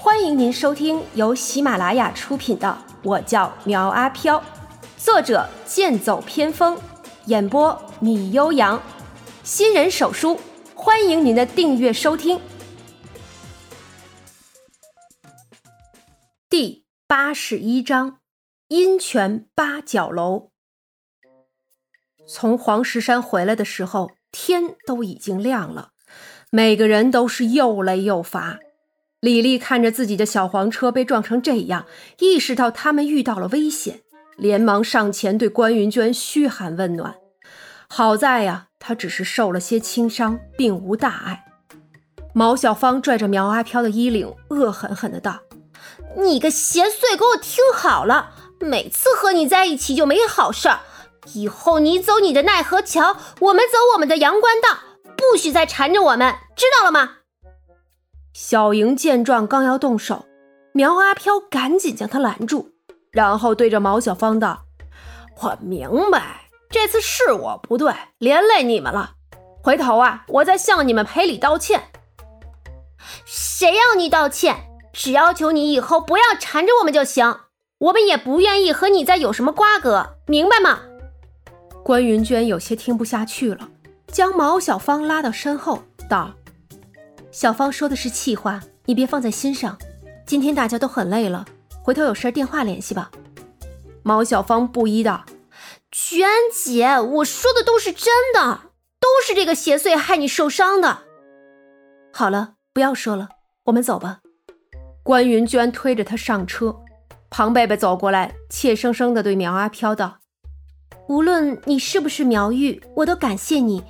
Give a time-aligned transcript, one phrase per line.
[0.00, 2.68] 欢迎您收听由喜马拉雅出品的
[3.02, 4.38] 《我叫苗阿飘》，
[4.96, 6.78] 作者剑走偏锋，
[7.26, 8.80] 演播米悠扬，
[9.42, 10.38] 新人手书，
[10.72, 12.40] 欢迎您的订阅收听。
[16.48, 18.20] 第八十一章：
[18.68, 20.52] 阴泉八角楼。
[22.28, 25.90] 从黄石山回来的时候，天都已经亮了，
[26.52, 28.60] 每个人都是又累又乏。
[29.20, 31.86] 李丽看着自己的小黄车被撞成这样，
[32.20, 34.02] 意识到他们遇到了危险，
[34.36, 37.16] 连忙上前对关云娟嘘寒问暖。
[37.88, 41.46] 好在呀，她只是受了些轻伤，并无大碍。
[42.32, 45.40] 毛小芳拽着苗阿飘的衣领，恶狠狠的道
[46.16, 48.30] ：“你个邪祟，给我听好了！
[48.60, 50.78] 每次和你在一起就没好事儿，
[51.32, 54.78] 以后你走你的奈何桥，我们走我们的阳关道，
[55.16, 57.16] 不许再缠着我们，知道了吗？”
[58.32, 60.26] 小莹见状，刚要动手，
[60.72, 62.70] 苗阿飘赶紧将他拦住，
[63.10, 64.64] 然后对着毛小芳道
[65.42, 69.12] ：“我明白，这次是我不对，连累你们了。
[69.62, 71.90] 回头啊，我再向你们赔礼道歉。
[73.24, 74.68] 谁要你道歉？
[74.92, 77.40] 只要求你以后不要缠着我们就行。
[77.78, 80.80] 我们也不愿意和你再有什么瓜葛，明白吗？”
[81.84, 83.68] 关云娟有些听不下去了，
[84.08, 86.32] 将毛小芳拉到身后道。
[87.30, 89.78] 小芳说的是气话，你别放在心上。
[90.26, 91.46] 今天大家都很累了，
[91.82, 93.10] 回头有事电话联系吧。
[94.02, 95.24] 毛小芳不依道
[95.92, 98.60] ：“娟姐，我说的都是真的，
[98.98, 101.00] 都是这个邪祟害你受伤的。”
[102.12, 103.28] 好了，不要说了，
[103.64, 104.20] 我们走吧。
[105.02, 106.76] 关云娟推着他上车，
[107.28, 110.18] 庞贝贝走过来，怯生生的对苗阿飘道
[111.08, 113.84] ：“无论你是不是苗玉，我都感谢你，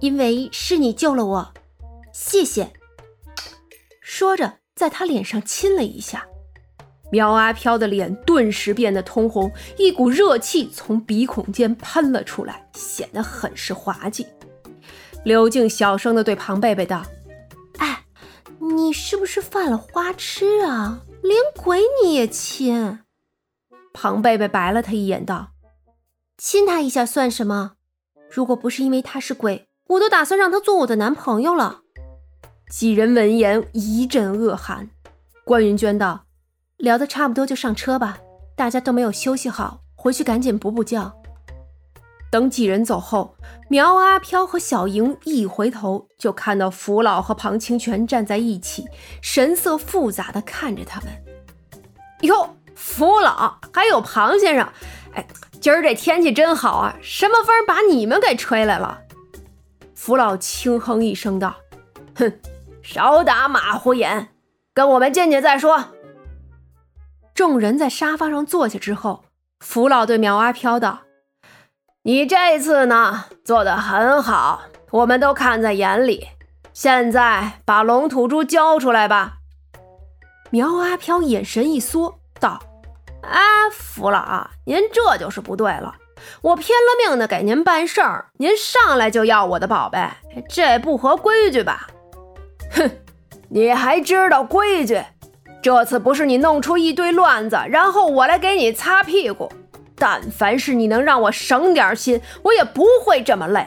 [0.00, 1.54] 因为是你救了我，
[2.12, 2.70] 谢谢。”
[4.02, 6.26] 说着，在他脸上亲了一下，
[7.12, 14.26] 苗阿飘的脸顿时变得通红，一股热气从鼻孔间喷了出来，显得很是滑稽。
[15.24, 17.04] 刘静小声地对庞贝贝道
[17.78, 18.04] ：“哎，
[18.58, 21.02] 你是不是犯了花痴啊？
[21.22, 22.98] 连鬼你也亲？”
[23.94, 25.52] 庞贝贝白了他一眼道
[26.36, 27.74] ：“亲他一下算什么？
[28.28, 31.82] 如果不是因为他是鬼，我都打算让他做我的男朋友了。”
[32.72, 34.88] 几人闻言一阵恶寒。
[35.44, 36.24] 关云娟道
[36.78, 38.16] ：“聊得差不多就上车吧，
[38.56, 41.12] 大家都没有休息好，回去赶紧补补觉。”
[42.32, 43.36] 等几人走后，
[43.68, 48.86] 苗阿飘和小莹一回头就看到福老和庞清泉站在一起，
[49.20, 51.10] 神色复杂的看着他们。
[52.22, 54.66] 哟，福老还有庞先生，
[55.12, 55.26] 哎，
[55.60, 58.98] 今儿这天气真好啊，什么风把你们给吹来了？
[59.94, 61.54] 福老轻哼一声道
[62.16, 62.32] ：“哼。”
[62.82, 64.28] 少打马虎眼，
[64.74, 65.84] 跟我们进去再说。
[67.34, 69.24] 众人在沙发上坐下之后，
[69.60, 71.02] 福老对苗阿飘道
[72.02, 76.28] ：“你这次呢，做的很好，我们都看在眼里。
[76.72, 79.34] 现在把龙吐珠交出来吧。”
[80.50, 82.60] 苗阿飘眼神一缩，道
[83.22, 85.94] ：“啊，福老，您这就是不对了。
[86.42, 90.08] 我拼了命的给您办事儿，您上来就要我的宝贝，
[90.48, 91.86] 这不合规矩吧？”
[92.72, 92.90] 哼，
[93.48, 95.02] 你还知道规矩？
[95.62, 99.50] 这次不是你弄出一堆乱子，然后我来给你擦屁股。
[99.94, 103.64] 但凡是你能让我省点心，我也不会这么累。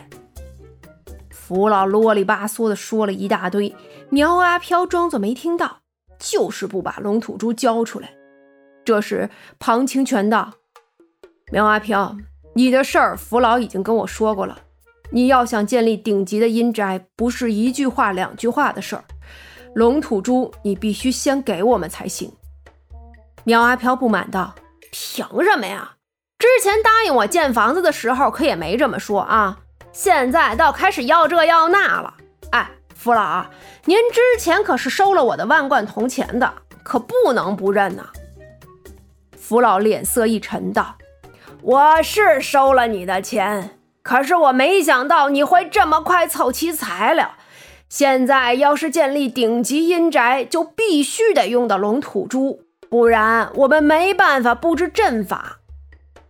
[1.30, 3.74] 福老啰里吧嗦的说了一大堆，
[4.10, 5.78] 苗阿飘装作没听到，
[6.20, 8.10] 就是不把龙吐珠交出来。
[8.84, 10.52] 这时，庞清泉道
[11.54, 12.18] ：“苗阿飘，
[12.56, 14.60] 你的事儿，福老已经跟我说过了。”
[15.12, 19.04] 你要想建立顶级的阴宅，不是一句话两句话的事儿。
[19.74, 22.32] 龙吐珠，你必须先给我们才行。
[23.44, 24.56] 苗阿飘不满道
[24.92, 25.94] ：“凭什么呀？
[26.40, 29.60] 之前答应我建房子的时候，可也没这么说啊。
[29.94, 32.14] 现在倒开始要这要那了。
[32.52, 33.50] 哎，福老，啊
[33.86, 38.09] 您之前可是收了我的万贯铜钱的，可不能不认呐。”
[39.38, 40.96] 福老脸色一沉道
[41.62, 47.31] ：“我是收了你的钱。”可是我没想到你会这么快凑齐材料。
[47.90, 55.57] 现在要是建立顶级阴宅，就必须得用到龙吐珠，不然我们没办法布置阵法。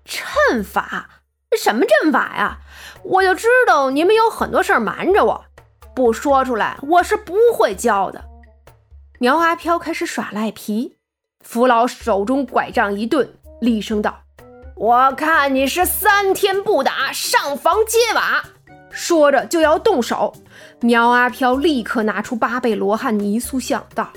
[0.06, 1.10] 阵法？
[1.60, 2.60] 什么阵法呀？
[3.04, 5.46] 我就知道你们有很多事儿瞒着我，
[5.94, 8.24] 不说出来我是不会教的。
[9.20, 10.96] 苗阿飘开始耍赖皮，
[11.44, 14.25] 扶老手中拐杖一顿，厉声道。
[14.76, 18.44] 我看你是三天不打，上房揭瓦。
[18.92, 20.34] 说着就要动手，
[20.82, 24.12] 苗阿飘立刻拿出八倍罗汉泥塑像，道：“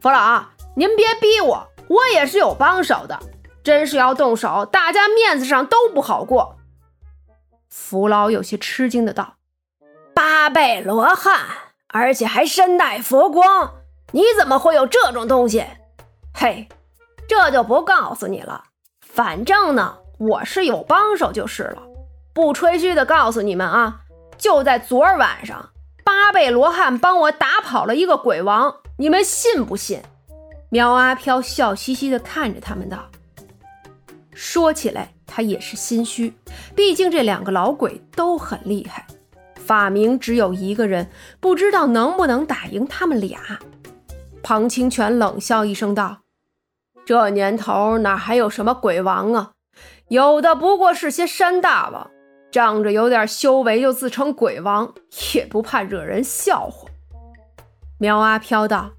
[0.00, 0.44] 佛老，
[0.74, 3.18] 您别逼我，我也是有帮手的。
[3.62, 6.56] 真是要动手，大家面子上都不好过。”
[7.68, 9.34] 福老有些吃惊的道
[10.14, 11.40] ：“八倍罗汉，
[11.88, 13.74] 而且还身带佛光，
[14.12, 15.64] 你怎么会有这种东西？”
[16.32, 16.68] 嘿，
[17.28, 18.64] 这就不告诉你了。
[19.22, 21.82] 反正呢，我是有帮手就是了。
[22.32, 24.00] 不吹嘘的告诉你们啊，
[24.38, 25.68] 就在昨儿晚上，
[26.02, 30.00] 八贝罗汉帮我打跑了一个鬼王，你们信不信？
[30.70, 33.10] 苗阿飘笑嘻嘻地看着他们道
[34.32, 36.32] ：“说起来，他也是心虚，
[36.74, 39.06] 毕竟这两个老鬼都很厉害，
[39.54, 43.38] 法明只有一个人，不知道能不能打赢他们俩。”
[44.42, 46.20] 庞清泉冷笑一声道
[47.10, 49.50] ：“这年头哪还有什么鬼王啊？
[50.10, 52.08] 有的不过是些山大王。”
[52.52, 54.94] 仗着有点修为就自称鬼王，
[55.34, 56.88] 也不怕惹人笑话。
[57.98, 58.92] 苗阿飘道：“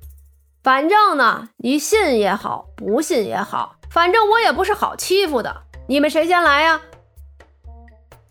[0.61, 5.61] 反正呢，你信也好，不信也好，反正我也不是好欺负的。
[5.87, 6.81] 你们谁先来呀？”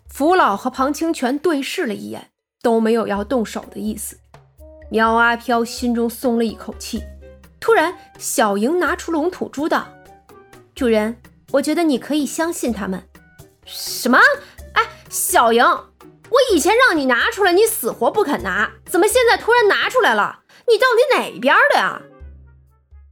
[0.07, 2.29] 福老和庞清泉对视了一眼，
[2.61, 4.19] 都没有要动手的意思。
[4.91, 7.01] 苗阿飘心中松了一口气。
[7.61, 9.87] 突然，小莹拿出龙吐珠道
[10.75, 11.21] ：“主人，
[11.51, 13.07] 我觉得你可以相信他们。”
[13.63, 14.17] 什么？
[14.73, 20.39] 哎小莹，我以前让你拿出来，你死活不肯拿，怎么现在突然拿出来了？
[20.67, 22.01] 你到底哪边的呀？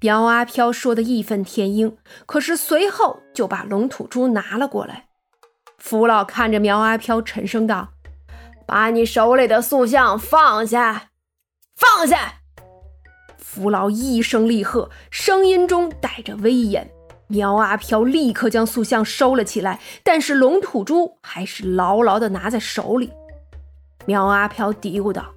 [0.01, 5.10] 苗阿飘说的义愤填膺，可是随后就把龙吐珠拿了过来。
[5.78, 7.90] 福老看着苗阿飘，沉声道
[8.66, 11.10] ：“把你手里的塑像放下，
[11.75, 12.38] 放下！”
[13.59, 16.89] 福老一声厉喝，声音中带着威严。
[17.27, 23.11] 苗阿飘立刻将塑像收了起来，但是龙吐珠还是牢牢地拿在手里。
[24.06, 25.33] 苗阿飘嘀咕道：“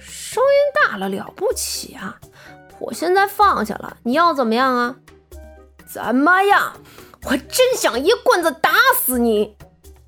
[0.00, 2.18] 声音大了了不起啊！
[2.78, 4.96] 我现在放下了，你要怎么样啊？
[5.86, 6.72] 怎么样？
[7.24, 9.54] 我真想一棍子打死你！”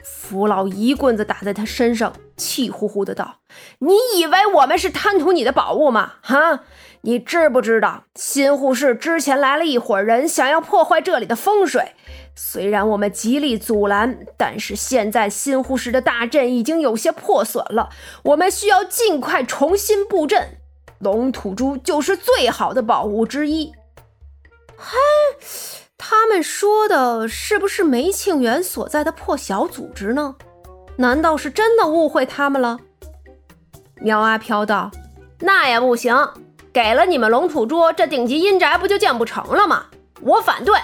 [0.02, 3.40] 福老一棍子打在他身上，气呼呼的道
[3.80, 6.14] ：“你以为我们是贪图你的宝物吗？
[6.22, 6.60] 哈！”
[7.02, 11.94] 你知不知道，新护市之前来了一伙人，想要破坏这里的风水。
[12.34, 17.88] 虽然我们极力阻拦，但是现在新护市的大阵已经有些破损了，
[18.24, 20.58] 我们需要尽快重新布阵。
[20.98, 23.72] 龙吐珠就是最好的宝物之一。
[24.76, 24.96] 嘿，
[25.96, 30.36] 他们说的是不是梅庆元所在的破小组织呢？
[30.96, 32.78] 难道是真的误会他们了？
[34.00, 34.90] 苗阿飘道
[35.40, 36.14] ：“那也不行。”
[36.78, 39.86] 给了你们龙吐珠，这顶级阴宅不就建不成了吗？
[40.20, 40.78] 我反对！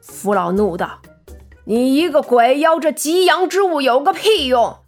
[0.00, 1.02] 福老怒道
[1.68, 4.78] ：“你一个鬼妖，这极阳之物有个屁用！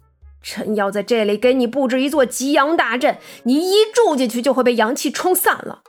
[0.41, 5.81] 朕要在这里给你布置一座极阳大阵，你一住进去就会被阳气冲散了。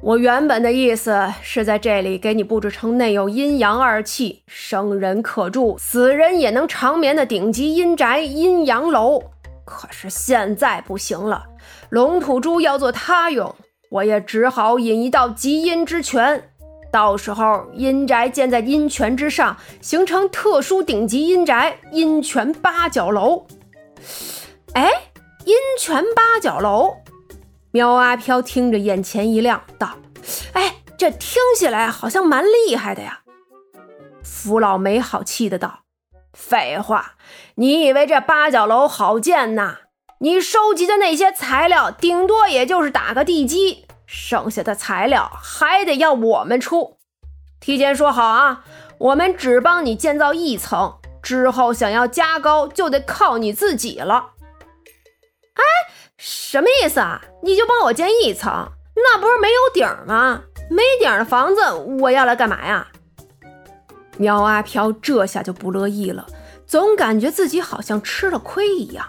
[0.00, 9.22] 我原本的意思是在这里给你布置成内有阴阳二气，生人可住，死人也能长眠的顶级阴宅阴阳楼。
[9.66, 11.44] 可是现在不行了。”
[11.94, 13.54] 龙吐珠要做他用，
[13.88, 16.50] 我也只好引一道极阴之泉，
[16.90, 23.46] 到时候阴宅建在阴泉之上，形成特殊顶级阴宅——阴泉八角楼。
[24.72, 24.90] 哎，
[25.44, 26.96] 阴泉八角楼！
[27.70, 29.90] 喵阿飘听着眼前一亮，道
[30.54, 33.20] ：“哎，这听起来好像蛮厉害的呀。”
[34.24, 35.84] 福老没好气的道
[36.36, 37.12] ：“废话，
[37.54, 39.76] 你以为这八角楼好建呐？”
[40.20, 46.96] 你收集的那些材料，顶多也就是打个地基，剩下的材料还得要我们出。
[47.60, 48.64] 提前说好啊，
[48.98, 54.30] 我们只帮你建造一层，之后想要加高就得靠你自己了。
[55.54, 55.62] 哎，
[56.16, 57.20] 什么意思啊？
[57.42, 58.50] 你就帮我建一层，
[58.94, 60.42] 那不是没有顶吗？
[60.70, 61.60] 没顶的房子
[62.00, 62.86] 我要来干嘛呀？
[64.16, 66.24] 苗阿飘这下就不乐意了，
[66.66, 69.06] 总感觉自己好像吃了亏一样。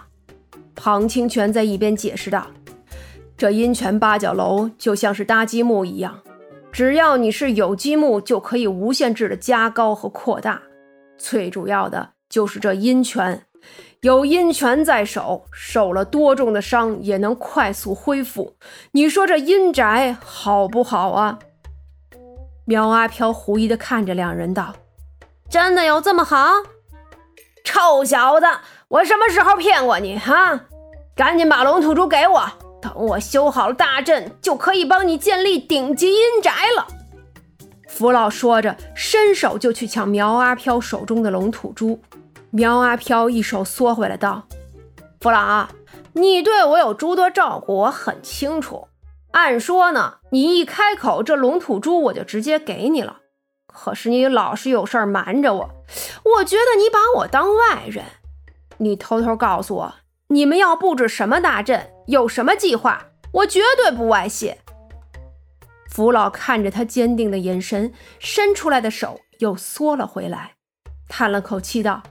[0.76, 2.46] 庞清泉在一边解释道
[3.36, 6.20] ：“这阴泉八角楼就像是搭积木一样，
[6.70, 10.62] 只要你是有积木，就可以无限制的加高和扩大。
[11.18, 13.46] 最主要的就是这阴泉，
[14.02, 18.54] 有阴泉在手，受了多重的伤也能快速恢复。
[18.92, 21.38] 你说这阴宅好不好啊？”
[22.66, 24.74] 苗阿飘狐疑的看着两人道
[25.48, 26.48] ：“真的有这么好？
[27.64, 28.46] 臭小子！”
[28.88, 30.60] 我什么时候骗过你哈？
[31.16, 32.48] 赶紧把龙吐珠给我，
[32.80, 36.86] 等我修好了大阵，就可以帮你建立顶级阴宅了。
[37.88, 42.00] 福老说着，伸手就去抢苗阿飘手中的龙吐珠。
[42.50, 44.44] 苗阿飘一手缩回来，道
[45.20, 45.66] ：“福老，
[46.12, 48.86] 你对我有诸多照顾，我很清楚。
[49.32, 53.16] 按说呢，你一开口，这龙吐珠我就直接给你了。
[53.66, 55.70] 可是你老是有事瞒着我，
[56.36, 58.04] 我觉得你把我当外人。
[58.78, 59.94] 你偷偷告诉我，
[60.28, 64.58] 你们要布置什么大阵，有什么计划，我绝对不外泄。
[65.90, 70.52] 福老看着他坚定的眼神，伸出来的手又缩了回来，
[71.08, 72.02] 叹了口气道：“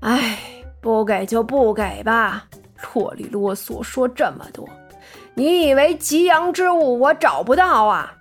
[0.00, 0.38] 哎，
[0.80, 2.46] 不给就不给吧，
[2.94, 4.68] 啰里啰嗦说这么多。”
[5.34, 8.14] 你以为吉阳之物我找不到啊？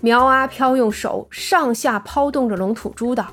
[0.00, 3.26] 苗阿飘用手上下抛动着龙吐珠道：“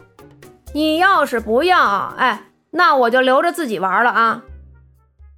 [0.73, 2.41] 你要是不要，哎，
[2.73, 4.43] 那我就留着自己玩了啊！”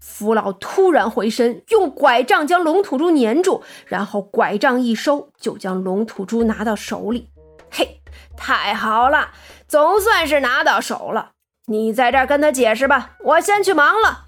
[0.02, 7.30] 福老突然回身，用拐杖将龙吐珠粘住，然后拐杖一收，就将龙吐珠拿到手里。
[7.72, 8.02] 嘿，
[8.38, 9.32] 太好了，
[9.68, 11.32] 总算是拿到手了。
[11.68, 14.28] 你在这儿跟他解释吧，我先去忙了。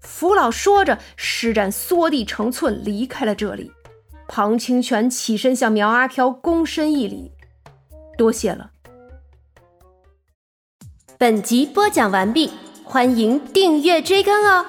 [0.00, 3.70] 福老说着，施展缩地成寸，离开了这里。
[4.26, 7.32] 庞清泉起身向苗阿飘躬身一礼
[8.16, 8.70] ：“多谢了。”
[11.20, 12.48] 本集播讲完毕，
[12.84, 14.64] 欢迎订阅追更哦。